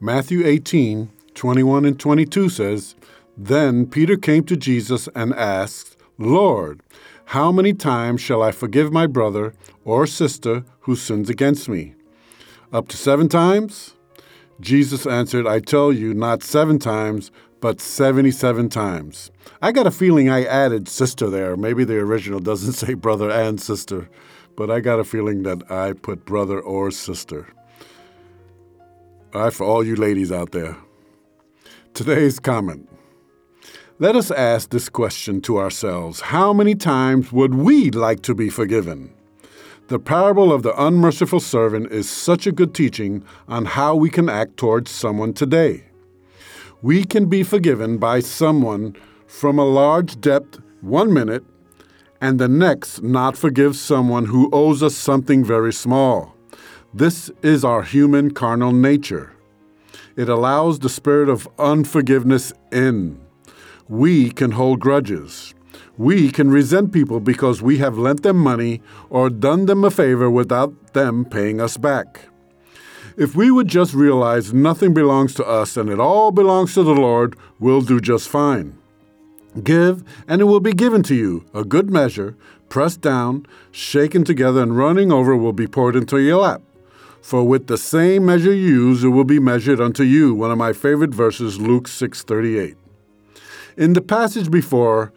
Matthew 0.00 0.44
18, 0.44 1.10
21 1.34 1.84
and 1.84 1.98
22 1.98 2.48
says, 2.48 2.96
Then 3.36 3.86
Peter 3.86 4.16
came 4.16 4.44
to 4.44 4.56
Jesus 4.56 5.08
and 5.14 5.32
asked, 5.34 5.96
Lord, 6.18 6.80
how 7.26 7.52
many 7.52 7.72
times 7.72 8.20
shall 8.20 8.42
I 8.42 8.50
forgive 8.52 8.92
my 8.92 9.06
brother 9.06 9.54
or 9.84 10.06
sister 10.06 10.64
who 10.80 10.96
sins 10.96 11.30
against 11.30 11.68
me? 11.68 11.94
Up 12.72 12.88
to 12.88 12.96
seven 12.96 13.28
times? 13.28 13.94
Jesus 14.60 15.06
answered, 15.06 15.46
I 15.46 15.60
tell 15.60 15.92
you, 15.92 16.12
not 16.12 16.42
seven 16.42 16.78
times, 16.78 17.30
but 17.60 17.80
77 17.80 18.68
times. 18.68 19.30
I 19.62 19.72
got 19.72 19.86
a 19.86 19.90
feeling 19.90 20.28
I 20.28 20.44
added 20.44 20.88
sister 20.88 21.30
there. 21.30 21.56
Maybe 21.56 21.84
the 21.84 21.98
original 21.98 22.40
doesn't 22.40 22.72
say 22.74 22.94
brother 22.94 23.30
and 23.30 23.60
sister, 23.60 24.08
but 24.56 24.70
I 24.70 24.80
got 24.80 25.00
a 25.00 25.04
feeling 25.04 25.44
that 25.44 25.70
I 25.70 25.92
put 25.92 26.24
brother 26.24 26.60
or 26.60 26.90
sister. 26.90 27.48
All 29.34 29.40
right, 29.40 29.52
for 29.52 29.64
all 29.64 29.84
you 29.84 29.96
ladies 29.96 30.30
out 30.30 30.52
there. 30.52 30.76
Today's 31.92 32.38
comment. 32.38 32.88
Let 33.98 34.14
us 34.14 34.30
ask 34.30 34.70
this 34.70 34.88
question 34.88 35.40
to 35.40 35.58
ourselves 35.58 36.20
How 36.20 36.52
many 36.52 36.76
times 36.76 37.32
would 37.32 37.56
we 37.56 37.90
like 37.90 38.22
to 38.22 38.34
be 38.36 38.48
forgiven? 38.48 39.12
The 39.88 39.98
parable 39.98 40.52
of 40.52 40.62
the 40.62 40.80
unmerciful 40.80 41.40
servant 41.40 41.90
is 41.90 42.08
such 42.08 42.46
a 42.46 42.52
good 42.52 42.74
teaching 42.74 43.24
on 43.48 43.64
how 43.64 43.96
we 43.96 44.08
can 44.08 44.28
act 44.28 44.56
towards 44.56 44.92
someone 44.92 45.32
today. 45.32 45.86
We 46.80 47.02
can 47.04 47.26
be 47.26 47.42
forgiven 47.42 47.98
by 47.98 48.20
someone 48.20 48.94
from 49.26 49.58
a 49.58 49.64
large 49.64 50.20
debt 50.20 50.44
one 50.80 51.12
minute 51.12 51.44
and 52.20 52.38
the 52.38 52.48
next 52.48 53.02
not 53.02 53.36
forgive 53.36 53.74
someone 53.74 54.26
who 54.26 54.48
owes 54.52 54.80
us 54.80 54.94
something 54.94 55.44
very 55.44 55.72
small. 55.72 56.36
This 56.96 57.28
is 57.42 57.64
our 57.64 57.82
human 57.82 58.30
carnal 58.30 58.70
nature. 58.70 59.32
It 60.14 60.28
allows 60.28 60.78
the 60.78 60.88
spirit 60.88 61.28
of 61.28 61.48
unforgiveness 61.58 62.52
in. 62.70 63.18
We 63.88 64.30
can 64.30 64.52
hold 64.52 64.78
grudges. 64.78 65.56
We 65.98 66.30
can 66.30 66.52
resent 66.52 66.92
people 66.92 67.18
because 67.18 67.60
we 67.60 67.78
have 67.78 67.98
lent 67.98 68.22
them 68.22 68.36
money 68.36 68.80
or 69.10 69.28
done 69.28 69.66
them 69.66 69.82
a 69.82 69.90
favor 69.90 70.30
without 70.30 70.92
them 70.92 71.24
paying 71.24 71.60
us 71.60 71.76
back. 71.76 72.28
If 73.16 73.34
we 73.34 73.50
would 73.50 73.66
just 73.66 73.92
realize 73.92 74.54
nothing 74.54 74.94
belongs 74.94 75.34
to 75.34 75.44
us 75.44 75.76
and 75.76 75.90
it 75.90 75.98
all 75.98 76.30
belongs 76.30 76.74
to 76.74 76.84
the 76.84 76.94
Lord, 76.94 77.34
we'll 77.58 77.80
do 77.80 77.98
just 77.98 78.28
fine. 78.28 78.78
Give, 79.64 80.04
and 80.28 80.40
it 80.40 80.44
will 80.44 80.60
be 80.60 80.72
given 80.72 81.02
to 81.04 81.16
you. 81.16 81.44
A 81.54 81.64
good 81.64 81.90
measure, 81.90 82.36
pressed 82.68 83.00
down, 83.00 83.46
shaken 83.72 84.22
together, 84.22 84.62
and 84.62 84.78
running 84.78 85.10
over 85.10 85.36
will 85.36 85.52
be 85.52 85.66
poured 85.66 85.96
into 85.96 86.20
your 86.20 86.42
lap. 86.42 86.62
For 87.24 87.42
with 87.42 87.68
the 87.68 87.78
same 87.78 88.26
measure 88.26 88.52
you 88.52 88.90
use, 88.90 89.02
it 89.02 89.08
will 89.08 89.24
be 89.24 89.38
measured 89.38 89.80
unto 89.80 90.02
you. 90.02 90.34
One 90.34 90.50
of 90.50 90.58
my 90.58 90.74
favorite 90.74 91.14
verses, 91.14 91.58
Luke 91.58 91.88
6:38. 91.88 92.76
In 93.78 93.94
the 93.94 94.02
passage 94.02 94.50
before 94.50 95.10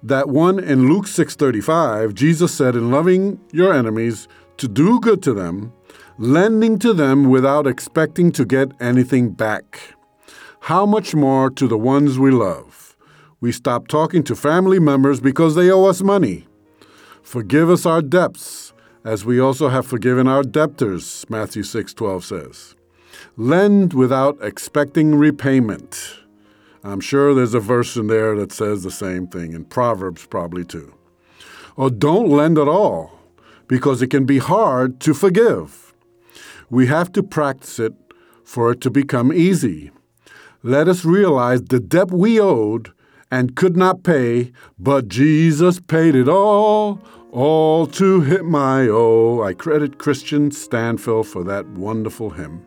that 0.00 0.28
one 0.28 0.60
in 0.60 0.88
Luke 0.88 1.08
6:35, 1.08 2.14
Jesus 2.14 2.52
said, 2.52 2.76
"In 2.76 2.92
loving 2.92 3.40
your 3.50 3.72
enemies, 3.72 4.28
to 4.58 4.68
do 4.68 5.00
good 5.00 5.22
to 5.22 5.34
them, 5.34 5.72
lending 6.20 6.78
to 6.78 6.92
them 6.92 7.28
without 7.28 7.66
expecting 7.66 8.30
to 8.30 8.44
get 8.44 8.70
anything 8.78 9.30
back. 9.30 9.96
How 10.70 10.86
much 10.86 11.16
more 11.16 11.50
to 11.50 11.66
the 11.66 11.76
ones 11.94 12.16
we 12.16 12.30
love? 12.30 12.96
We 13.40 13.50
stop 13.50 13.88
talking 13.88 14.22
to 14.22 14.36
family 14.36 14.78
members 14.78 15.18
because 15.18 15.56
they 15.56 15.68
owe 15.68 15.86
us 15.86 16.00
money. 16.00 16.46
Forgive 17.24 17.70
us 17.70 17.86
our 17.86 18.02
debts 18.02 18.72
as 19.04 19.24
we 19.24 19.40
also 19.40 19.68
have 19.68 19.86
forgiven 19.86 20.28
our 20.28 20.42
debtors, 20.42 21.26
Matthew 21.28 21.62
6:12 21.62 22.24
says. 22.24 22.74
Lend 23.36 23.94
without 23.94 24.38
expecting 24.40 25.14
repayment. 25.14 26.18
I'm 26.84 27.00
sure 27.00 27.34
there's 27.34 27.54
a 27.54 27.60
verse 27.60 27.96
in 27.96 28.08
there 28.08 28.36
that 28.36 28.52
says 28.52 28.82
the 28.82 28.90
same 28.90 29.26
thing, 29.26 29.52
in 29.52 29.64
Proverbs 29.64 30.26
probably 30.26 30.64
too. 30.64 30.94
Or 31.76 31.90
don't 31.90 32.28
lend 32.28 32.58
at 32.58 32.68
all, 32.68 33.18
because 33.68 34.02
it 34.02 34.08
can 34.08 34.24
be 34.24 34.38
hard 34.38 35.00
to 35.00 35.14
forgive. 35.14 35.94
We 36.70 36.86
have 36.86 37.12
to 37.12 37.22
practice 37.22 37.78
it 37.78 37.94
for 38.44 38.72
it 38.72 38.80
to 38.82 38.90
become 38.90 39.32
easy. 39.32 39.90
Let 40.62 40.88
us 40.88 41.04
realize 41.04 41.62
the 41.62 41.80
debt 41.80 42.10
we 42.10 42.40
owed 42.40 42.92
and 43.30 43.56
could 43.56 43.76
not 43.76 44.02
pay, 44.02 44.52
but 44.78 45.08
Jesus 45.08 45.80
paid 45.80 46.14
it 46.14 46.28
all 46.28 47.00
all 47.32 47.86
to 47.86 48.20
him 48.20 48.54
I 48.54 48.86
owe. 48.88 49.42
I 49.42 49.54
credit 49.54 49.98
Kristian 49.98 50.52
Stanfill 50.52 51.24
for 51.24 51.42
that 51.44 51.66
wonderful 51.66 52.30
hymn. 52.30 52.64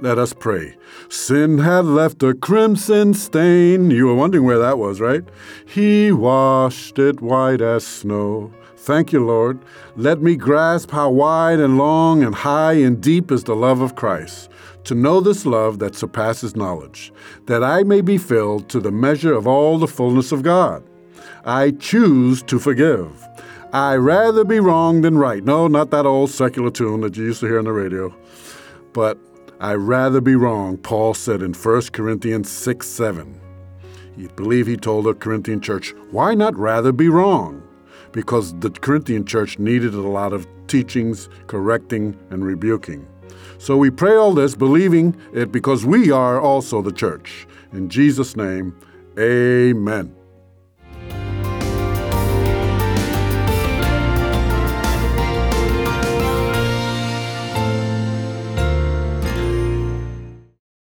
Let 0.00 0.18
us 0.18 0.32
pray. 0.32 0.76
Sin 1.08 1.58
had 1.58 1.84
left 1.84 2.22
a 2.22 2.34
crimson 2.34 3.14
stain. 3.14 3.90
You 3.90 4.06
were 4.06 4.14
wondering 4.14 4.44
where 4.44 4.58
that 4.58 4.78
was, 4.78 5.00
right? 5.00 5.24
He 5.66 6.12
washed 6.12 6.98
it 6.98 7.20
white 7.20 7.60
as 7.60 7.86
snow. 7.86 8.52
Thank 8.76 9.12
you, 9.12 9.24
Lord. 9.24 9.64
Let 9.96 10.20
me 10.20 10.36
grasp 10.36 10.90
how 10.90 11.10
wide 11.10 11.58
and 11.58 11.78
long 11.78 12.22
and 12.22 12.34
high 12.34 12.74
and 12.74 13.00
deep 13.00 13.30
is 13.30 13.44
the 13.44 13.56
love 13.56 13.80
of 13.80 13.96
Christ, 13.96 14.50
to 14.84 14.94
know 14.94 15.20
this 15.20 15.44
love 15.44 15.78
that 15.80 15.96
surpasses 15.96 16.56
knowledge, 16.56 17.12
that 17.46 17.62
I 17.62 17.82
may 17.82 18.00
be 18.00 18.18
filled 18.18 18.68
to 18.70 18.80
the 18.80 18.92
measure 18.92 19.34
of 19.34 19.46
all 19.46 19.78
the 19.78 19.88
fullness 19.88 20.32
of 20.32 20.42
God. 20.42 20.87
I 21.48 21.70
choose 21.70 22.42
to 22.42 22.58
forgive. 22.58 23.26
I 23.72 23.94
rather 23.94 24.44
be 24.44 24.60
wrong 24.60 25.00
than 25.00 25.16
right. 25.16 25.42
No, 25.42 25.66
not 25.66 25.90
that 25.92 26.04
old 26.04 26.28
secular 26.28 26.70
tune 26.70 27.00
that 27.00 27.16
you 27.16 27.24
used 27.24 27.40
to 27.40 27.46
hear 27.46 27.58
on 27.58 27.64
the 27.64 27.72
radio. 27.72 28.14
But 28.92 29.16
I 29.58 29.72
rather 29.72 30.20
be 30.20 30.36
wrong, 30.36 30.76
Paul 30.76 31.14
said 31.14 31.40
in 31.40 31.54
1 31.54 31.82
Corinthians 31.94 32.50
6 32.50 32.86
7. 32.86 33.40
You 34.18 34.28
believe 34.36 34.66
he 34.66 34.76
told 34.76 35.06
the 35.06 35.14
Corinthian 35.14 35.62
church, 35.62 35.94
why 36.10 36.34
not 36.34 36.54
rather 36.54 36.92
be 36.92 37.08
wrong? 37.08 37.62
Because 38.12 38.52
the 38.60 38.68
Corinthian 38.68 39.24
church 39.24 39.58
needed 39.58 39.94
a 39.94 40.02
lot 40.02 40.34
of 40.34 40.46
teachings, 40.66 41.30
correcting, 41.46 42.14
and 42.28 42.44
rebuking. 42.44 43.08
So 43.56 43.78
we 43.78 43.88
pray 43.88 44.16
all 44.16 44.34
this 44.34 44.54
believing 44.54 45.16
it 45.32 45.50
because 45.50 45.86
we 45.86 46.10
are 46.10 46.38
also 46.38 46.82
the 46.82 46.92
church. 46.92 47.46
In 47.72 47.88
Jesus' 47.88 48.36
name, 48.36 48.78
amen. 49.18 50.17